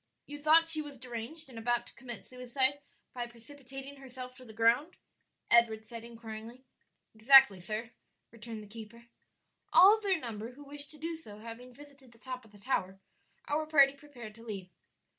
"You 0.25 0.39
thought 0.41 0.67
she 0.67 0.81
was 0.81 0.97
deranged 0.97 1.47
and 1.47 1.59
about 1.59 1.85
to 1.85 1.93
commit 1.93 2.25
suicide 2.25 2.81
by 3.13 3.27
precipitating 3.27 3.97
herself 3.97 4.35
to 4.37 4.43
the 4.43 4.51
ground?" 4.51 4.95
Edward 5.51 5.85
said 5.85 6.03
inquiringly. 6.03 6.65
"Exactly, 7.13 7.59
sir," 7.59 7.91
returned 8.31 8.63
the 8.63 8.67
keeper. 8.67 9.05
All 9.71 9.95
of 9.95 10.01
their 10.01 10.17
number 10.19 10.53
who 10.53 10.63
wished 10.63 10.89
to 10.89 10.97
do 10.97 11.15
so 11.15 11.37
having 11.37 11.71
visited 11.71 12.13
the 12.13 12.17
top 12.17 12.43
of 12.43 12.51
the 12.51 12.57
tower, 12.57 12.99
our 13.47 13.67
party 13.67 13.93
prepared 13.93 14.33
to 14.33 14.43
leave. 14.43 14.71